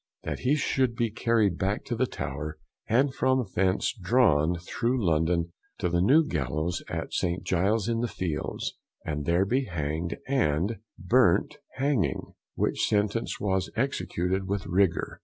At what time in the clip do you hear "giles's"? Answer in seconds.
7.43-7.87